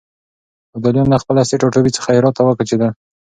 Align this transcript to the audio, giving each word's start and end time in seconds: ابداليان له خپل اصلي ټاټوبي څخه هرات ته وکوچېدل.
ابداليان 0.75 1.07
له 1.11 1.17
خپل 1.23 1.35
اصلي 1.43 1.57
ټاټوبي 1.61 1.91
څخه 1.97 2.09
هرات 2.15 2.33
ته 2.37 2.41
وکوچېدل. 2.43 2.89